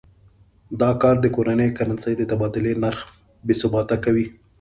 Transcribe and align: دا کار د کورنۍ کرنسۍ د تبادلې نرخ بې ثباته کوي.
دا 0.81 0.89
کار 1.01 1.15
د 1.21 1.25
کورنۍ 1.35 1.69
کرنسۍ 1.77 2.13
د 2.17 2.21
تبادلې 2.31 2.73
نرخ 2.83 2.99
بې 3.45 3.53
ثباته 3.61 3.97
کوي. 4.03 4.25